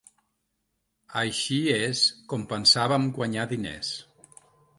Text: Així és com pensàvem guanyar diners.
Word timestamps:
Així 1.21 1.57
és 1.75 2.01
com 2.33 2.47
pensàvem 2.55 3.07
guanyar 3.19 3.47
diners. 3.53 3.93